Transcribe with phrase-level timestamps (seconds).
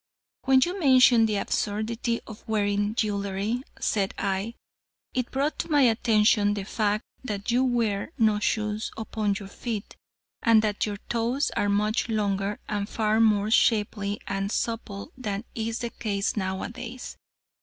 [0.45, 4.55] "When you mentioned the absurdity of wearing jewelry," said I,
[5.13, 9.95] "it brought to my attention the fact that you wear no shoes upon your feet,
[10.41, 15.77] and that your toes are much longer and far more shapely and supple than is
[15.77, 17.15] the case nowadays."